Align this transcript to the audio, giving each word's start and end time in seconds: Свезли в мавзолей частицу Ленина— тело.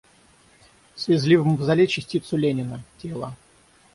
Свезли 0.95 1.35
в 1.37 1.45
мавзолей 1.45 1.85
частицу 1.85 2.35
Ленина— 2.35 2.81
тело. 2.97 3.35